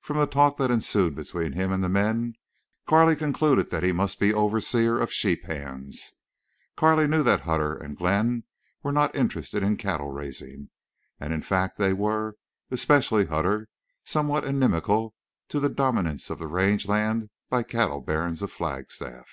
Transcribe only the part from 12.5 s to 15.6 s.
especially Hutter, somewhat inimical to